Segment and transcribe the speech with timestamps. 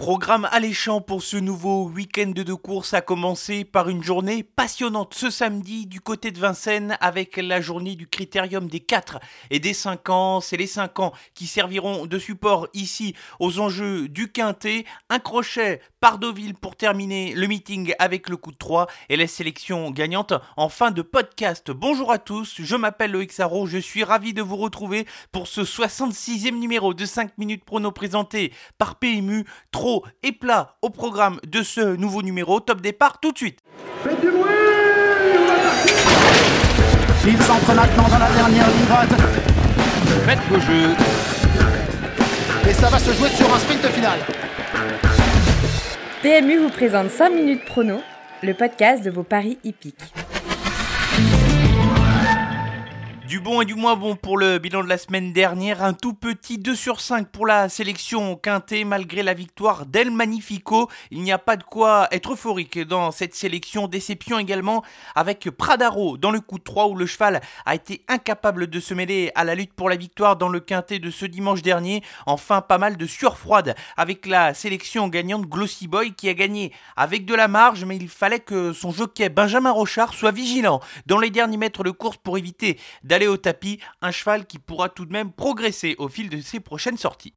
[0.00, 5.28] Programme alléchant pour ce nouveau week-end de course a commencé par une journée passionnante ce
[5.28, 10.08] samedi du côté de Vincennes avec la journée du critérium des 4 et des 5
[10.08, 10.40] ans.
[10.40, 14.86] C'est les 5 ans qui serviront de support ici aux enjeux du quintet.
[15.10, 19.26] Un crochet par Deauville pour terminer le meeting avec le coup de 3 et la
[19.26, 21.70] sélection gagnante en fin de podcast.
[21.70, 25.60] Bonjour à tous, je m'appelle Loïc Sarro, je suis ravi de vous retrouver pour ce
[25.60, 29.44] 66e numéro de 5 minutes prono présenté par PMU.
[29.72, 29.89] Trop
[30.22, 32.60] et plat au programme de ce nouveau numéro.
[32.60, 33.58] Top départ tout de suite.
[34.02, 34.50] Faites du bruit
[37.26, 38.86] Il s'entre maintenant dans la dernière ligne
[40.24, 40.94] Faites vos jeux.
[42.68, 44.18] Et ça va se jouer sur un sprint final.
[46.22, 48.00] PMU vous présente 5 minutes prono,
[48.42, 50.12] le podcast de vos paris hippiques.
[53.30, 56.14] Du bon et du moins bon pour le bilan de la semaine dernière, un tout
[56.14, 60.90] petit 2 sur 5 pour la sélection quintée malgré la victoire d'El Magnifico.
[61.12, 63.86] Il n'y a pas de quoi être euphorique dans cette sélection.
[63.86, 64.82] Déception également
[65.14, 68.94] avec Pradaro dans le coup de 3 où le cheval a été incapable de se
[68.94, 72.02] mêler à la lutte pour la victoire dans le quintet de ce dimanche dernier.
[72.26, 76.72] Enfin pas mal de sueur froide avec la sélection gagnante Glossy Boy qui a gagné
[76.96, 81.20] avec de la marge mais il fallait que son jockey Benjamin Rochard soit vigilant dans
[81.20, 85.04] les derniers mètres de course pour éviter d'aller au tapis, un cheval qui pourra tout
[85.06, 87.34] de même progresser au fil de ses prochaines sorties.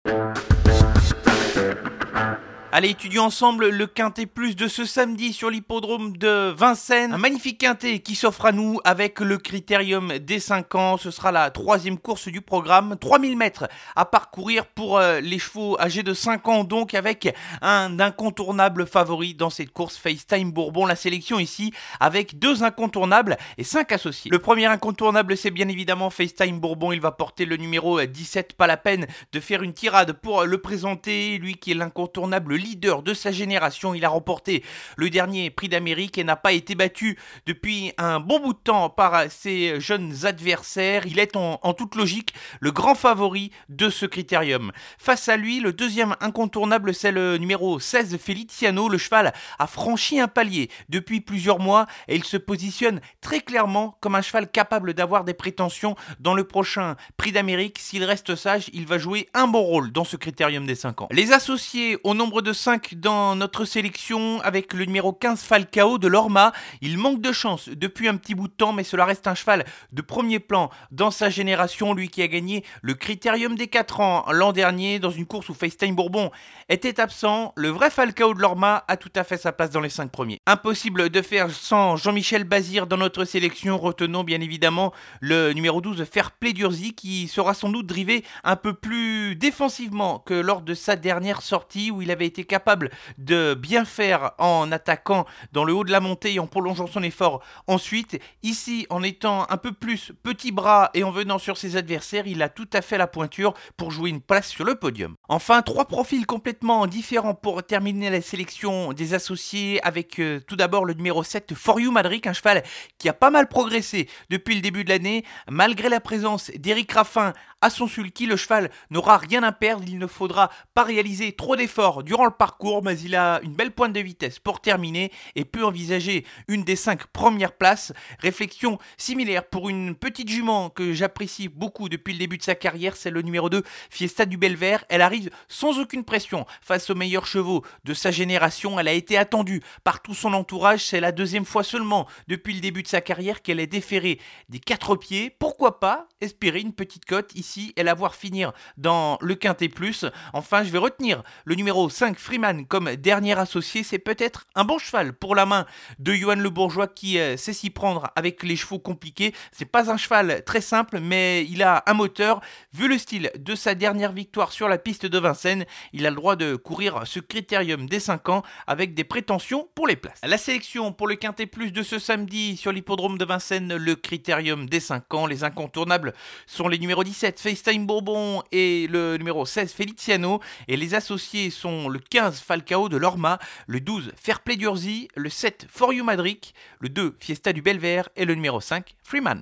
[2.75, 7.13] Allez, étudions ensemble le Quintet Plus de ce samedi sur l'hippodrome de Vincennes.
[7.13, 10.97] Un magnifique Quintet qui s'offre à nous avec le critérium des 5 ans.
[10.97, 12.97] Ce sera la troisième course du programme.
[12.99, 17.99] 3000 mètres à parcourir pour euh, les chevaux âgés de 5 ans, donc avec un
[17.99, 20.87] incontournable favori dans cette course FaceTime Bourbon.
[20.87, 24.31] La sélection ici avec deux incontournables et 5 associés.
[24.31, 26.91] Le premier incontournable, c'est bien évidemment FaceTime Bourbon.
[26.91, 28.53] Il va porter le numéro 17.
[28.53, 31.37] Pas la peine de faire une tirade pour le présenter.
[31.37, 33.93] Lui qui est l'incontournable leader de sa génération.
[33.93, 34.63] Il a remporté
[34.95, 38.89] le dernier prix d'Amérique et n'a pas été battu depuis un bon bout de temps
[38.89, 41.05] par ses jeunes adversaires.
[41.05, 44.71] Il est en, toute logique le grand favori de ce critérium.
[44.97, 48.89] Face à lui, le deuxième incontournable, c'est le numéro 16, Feliciano.
[48.89, 53.97] Le cheval a franchi un palier depuis plusieurs mois et il se positionne très clairement
[53.99, 57.79] comme un cheval capable d'avoir des prétentions dans le prochain prix d'Amérique.
[57.79, 61.07] S'il reste sage, il va jouer un bon rôle dans ce critérium des 5 ans.
[61.11, 66.07] Les associés au nombre de 5 dans notre sélection avec le numéro 15 Falcao de
[66.07, 66.53] l'Orma.
[66.81, 69.65] Il manque de chance depuis un petit bout de temps, mais cela reste un cheval
[69.91, 71.93] de premier plan dans sa génération.
[71.93, 75.53] Lui qui a gagné le Critérium des 4 ans l'an dernier dans une course où
[75.53, 76.31] FaceTime Bourbon
[76.69, 77.53] était absent.
[77.55, 80.39] Le vrai Falcao de l'Orma a tout à fait sa place dans les 5 premiers.
[80.45, 83.77] Impossible de faire sans Jean-Michel Bazir dans notre sélection.
[83.77, 88.73] Retenons bien évidemment le numéro 12 Fairplay Durzi qui sera sans doute drivé un peu
[88.73, 93.85] plus défensivement que lors de sa dernière sortie où il avait été capable de bien
[93.85, 98.19] faire en attaquant dans le haut de la montée et en prolongeant son effort ensuite.
[98.41, 102.41] Ici, en étant un peu plus petit bras et en venant sur ses adversaires, il
[102.41, 105.15] a tout à fait la pointure pour jouer une place sur le podium.
[105.29, 110.85] Enfin, trois profils complètement différents pour terminer la sélection des associés avec euh, tout d'abord
[110.85, 112.63] le numéro 7 For You Madrid, un cheval
[112.97, 117.33] qui a pas mal progressé depuis le début de l'année, malgré la présence d'Eric Raffin
[117.63, 121.55] à son sulky, le cheval n'aura rien à perdre, il ne faudra pas réaliser trop
[121.55, 125.45] d'efforts durant le parcours, mais il a une belle pointe de vitesse pour terminer et
[125.45, 127.93] peut envisager une des cinq premières places.
[128.19, 132.97] Réflexion similaire pour une petite jument que j'apprécie beaucoup depuis le début de sa carrière,
[132.97, 134.83] c'est le numéro 2, Fiesta du Belvert.
[134.89, 138.77] Elle arrive sans aucune pression face aux meilleurs chevaux de sa génération.
[138.77, 140.83] Elle a été attendue par tout son entourage.
[140.83, 144.19] C'est la deuxième fois seulement depuis le début de sa carrière qu'elle est déférée
[144.49, 145.29] des quatre pieds.
[145.29, 150.05] Pourquoi pas espérer une petite cote ici et la voir finir dans le Quintet Plus.
[150.33, 153.83] Enfin, je vais retenir le numéro 5 Freeman comme dernier associé.
[153.83, 155.65] C'est peut-être un bon cheval pour la main
[155.99, 159.33] de Johan Le Bourgeois qui euh, sait s'y prendre avec les chevaux compliqués.
[159.51, 162.41] C'est pas un cheval très simple, mais il a un moteur.
[162.73, 166.15] Vu le style de sa dernière victoire sur la piste de Vincennes, il a le
[166.15, 170.19] droit de courir ce critérium des 5 ans avec des prétentions pour les places.
[170.23, 174.67] La sélection pour le Quintet Plus de ce samedi sur l'hippodrome de Vincennes, le critérium
[174.67, 175.27] des 5 ans.
[175.27, 176.13] Les incontournables
[176.45, 180.39] sont les numéros 17 FaceTime Bourbon et le numéro 16 Feliciano.
[180.69, 183.37] Et les associés sont le 15 Falcao de Lorma,
[183.67, 188.23] le 12 Fairplay d'Urzi, le 7 For You Madric, le 2 Fiesta du Belver et
[188.23, 189.41] le numéro 5 Freeman.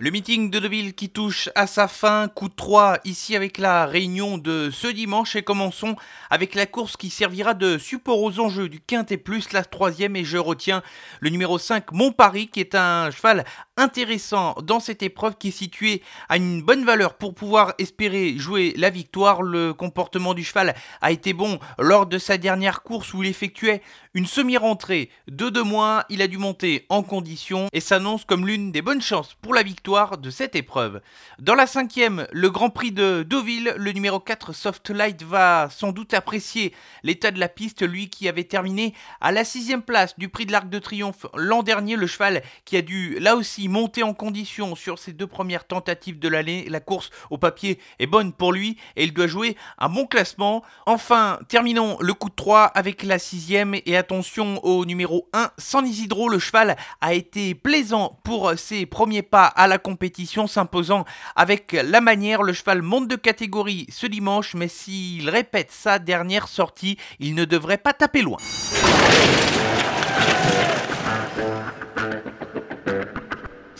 [0.00, 3.84] Le meeting de Deville qui touche à sa fin, coup de 3 ici avec la
[3.84, 5.96] réunion de ce dimanche et commençons
[6.30, 10.14] avec la course qui servira de support aux enjeux du Quintet Plus, la troisième.
[10.14, 10.84] Et je retiens
[11.18, 13.44] le numéro 5 Montparis qui est un cheval
[13.78, 18.74] intéressant dans cette épreuve qui est située à une bonne valeur pour pouvoir espérer jouer
[18.76, 19.42] la victoire.
[19.42, 23.80] Le comportement du cheval a été bon lors de sa dernière course où il effectuait
[24.14, 26.04] une semi-rentrée de deux mois.
[26.10, 29.62] Il a dû monter en condition et s'annonce comme l'une des bonnes chances pour la
[29.62, 31.00] victoire de cette épreuve.
[31.38, 36.14] Dans la cinquième, le Grand Prix de Deauville, le numéro 4 Softlight va sans doute
[36.14, 40.46] apprécier l'état de la piste, lui qui avait terminé à la sixième place du Prix
[40.46, 44.14] de l'Arc de Triomphe l'an dernier, le cheval qui a dû là aussi monter en
[44.14, 46.66] condition sur ses deux premières tentatives de l'année.
[46.68, 50.62] La course au papier est bonne pour lui et il doit jouer un bon classement.
[50.86, 55.86] Enfin, terminons le coup de 3 avec la sixième et attention au numéro 1, San
[55.86, 56.28] Isidro.
[56.28, 61.04] Le cheval a été plaisant pour ses premiers pas à la compétition, s'imposant
[61.36, 62.42] avec la manière.
[62.42, 67.44] Le cheval monte de catégorie ce dimanche, mais s'il répète sa dernière sortie, il ne
[67.44, 68.38] devrait pas taper loin.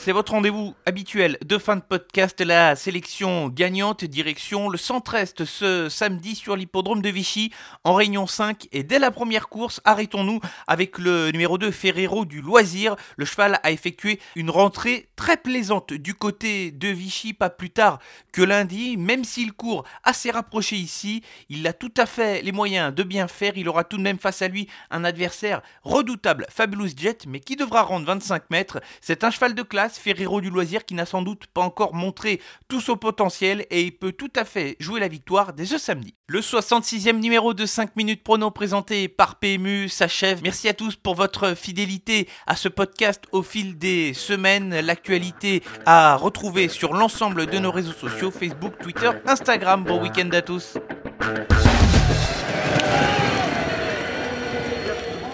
[0.01, 5.89] C'est votre rendez-vous habituel de fin de podcast, la sélection gagnante, direction le centre-est ce
[5.89, 7.51] samedi sur l'hippodrome de Vichy
[7.83, 8.69] en Réunion 5.
[8.71, 12.95] Et dès la première course, arrêtons-nous avec le numéro 2 Ferrero du Loisir.
[13.17, 17.99] Le cheval a effectué une rentrée très plaisante du côté de Vichy, pas plus tard
[18.33, 18.97] que lundi.
[18.97, 23.27] Même s'il court assez rapproché ici, il a tout à fait les moyens de bien
[23.27, 23.55] faire.
[23.57, 27.57] Il aura tout de même face à lui un adversaire redoutable, Fabulous Jet, mais qui
[27.57, 28.81] devra rendre 25 mètres.
[29.01, 32.41] C'est un cheval de classe Ferrero du loisir qui n'a sans doute pas encore montré
[32.69, 36.15] tout son potentiel et il peut tout à fait jouer la victoire dès ce samedi.
[36.27, 40.41] Le 66e numéro de 5 minutes prono présenté par PMU s'achève.
[40.43, 44.81] Merci à tous pour votre fidélité à ce podcast au fil des semaines.
[44.81, 49.85] L'actualité à retrouver sur l'ensemble de nos réseaux sociaux Facebook, Twitter, Instagram.
[49.85, 50.77] Bon week-end à tous.